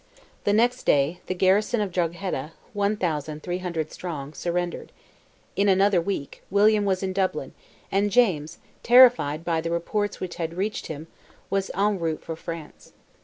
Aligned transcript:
The 0.45 0.51
next 0.53 0.87
day, 0.87 1.21
the 1.27 1.35
garrison 1.35 1.79
of 1.79 1.91
Drogheda, 1.91 2.53
one 2.73 2.97
thousand 2.97 3.43
three 3.43 3.59
hundred 3.59 3.91
strong, 3.91 4.33
surrendered; 4.33 4.91
in 5.55 5.69
another 5.69 6.01
week, 6.01 6.41
William 6.49 6.85
was 6.85 7.03
in 7.03 7.13
Dublin, 7.13 7.53
and 7.91 8.09
James, 8.09 8.57
terrified 8.81 9.45
by 9.45 9.61
the 9.61 9.69
reports 9.69 10.19
which 10.19 10.37
had 10.37 10.57
reached 10.57 10.87
him, 10.87 11.05
was 11.51 11.69
en 11.77 11.99
route 11.99 12.23
for 12.23 12.35
France. 12.35 12.93